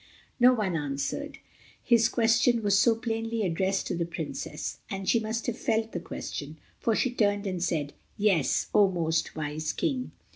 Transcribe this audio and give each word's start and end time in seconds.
No 0.39 0.51
one 0.53 0.75
answered. 0.75 1.37
His 1.83 2.09
question 2.09 2.63
was 2.63 2.75
so 2.75 2.95
plainly 2.95 3.45
addressed 3.45 3.85
to 3.85 3.95
the 3.95 4.03
Princess. 4.07 4.79
And 4.89 5.07
she 5.07 5.19
must 5.19 5.45
have 5.45 5.59
felt 5.59 5.91
the 5.91 5.99
question, 5.99 6.57
for 6.79 6.95
she 6.95 7.11
turned 7.11 7.45
and 7.45 7.61
said, 7.63 7.93
"Yes, 8.17 8.65
O 8.73 8.89
most 8.89 9.35
wise 9.35 9.71
King." 9.71 10.11